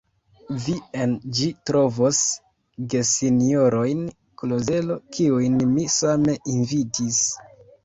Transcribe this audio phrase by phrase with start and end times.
[0.61, 2.21] Vi en ĝi trovos
[2.95, 4.03] gesinjorojn
[4.43, 7.25] Klozelo, kiujn mi same invitis.